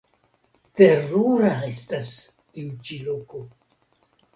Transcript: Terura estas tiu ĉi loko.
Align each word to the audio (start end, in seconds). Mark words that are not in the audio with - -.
Terura 0.81 1.53
estas 1.69 2.13
tiu 2.51 2.77
ĉi 2.87 3.03
loko. 3.11 3.49